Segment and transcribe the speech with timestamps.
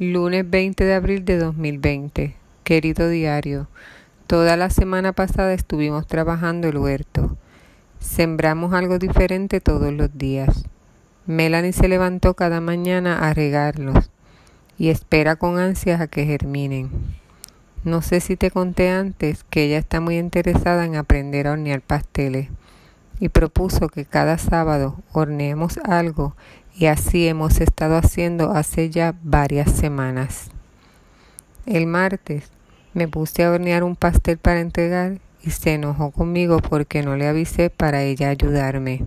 [0.00, 2.34] Lunes 20 de abril de 2020.
[2.64, 3.68] Querido diario,
[4.26, 7.36] toda la semana pasada estuvimos trabajando el huerto.
[8.00, 10.64] Sembramos algo diferente todos los días.
[11.26, 14.10] Melanie se levantó cada mañana a regarlos
[14.78, 16.90] y espera con ansias a que germinen.
[17.84, 21.82] No sé si te conté antes que ella está muy interesada en aprender a hornear
[21.82, 22.48] pasteles
[23.20, 26.34] y propuso que cada sábado horneemos algo
[26.76, 30.50] y así hemos estado haciendo hace ya varias semanas.
[31.66, 32.50] El martes
[32.92, 37.28] me puse a hornear un pastel para entregar y se enojó conmigo porque no le
[37.28, 39.06] avisé para ella ayudarme.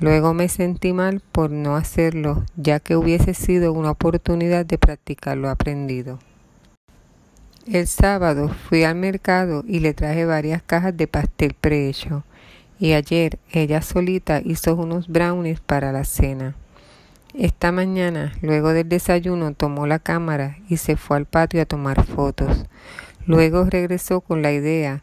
[0.00, 5.36] Luego me sentí mal por no hacerlo, ya que hubiese sido una oportunidad de practicar
[5.36, 6.20] lo aprendido.
[7.66, 12.22] El sábado fui al mercado y le traje varias cajas de pastel prehecho.
[12.78, 16.54] Y ayer ella solita hizo unos brownies para la cena.
[17.34, 22.04] Esta mañana, luego del desayuno, tomó la cámara y se fue al patio a tomar
[22.06, 22.64] fotos.
[23.26, 25.02] Luego regresó con la idea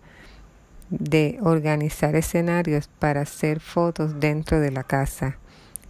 [0.89, 5.37] de organizar escenarios para hacer fotos dentro de la casa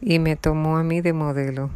[0.02, 1.70] y me tomó a mí de modelo.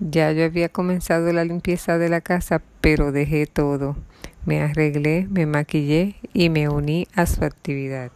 [0.00, 3.96] Ya yo había comenzado la limpieza de la casa, pero dejé todo.
[4.44, 8.10] Me arreglé, me maquillé y me uní a su actividad.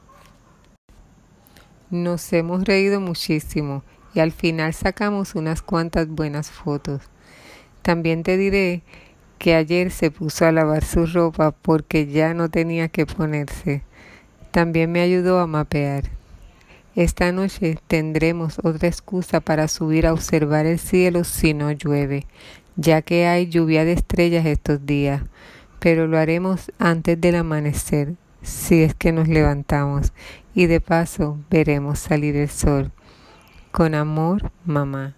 [1.91, 7.03] Nos hemos reído muchísimo y al final sacamos unas cuantas buenas fotos.
[7.83, 8.83] También te diré
[9.39, 13.83] que ayer se puso a lavar su ropa porque ya no tenía que ponerse.
[14.53, 16.05] También me ayudó a mapear.
[16.95, 22.27] Esta noche tendremos otra excusa para subir a observar el cielo si no llueve,
[22.77, 25.23] ya que hay lluvia de estrellas estos días,
[25.81, 30.13] pero lo haremos antes del amanecer, si es que nos levantamos,
[30.55, 32.93] y de paso veremos salir el sol.
[33.73, 35.15] Con amor, mamá.